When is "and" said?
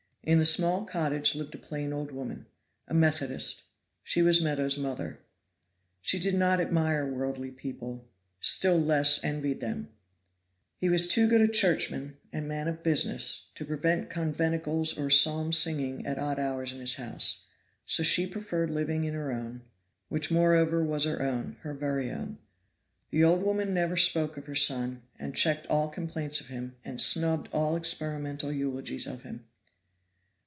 12.31-12.47, 25.17-25.35, 26.85-27.01